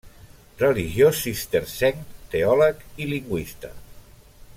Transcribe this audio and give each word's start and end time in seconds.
Religiós 0.61 1.19
cistercenc, 1.25 2.01
teòleg 2.35 2.81
i 3.05 3.11
lingüista. 3.11 3.75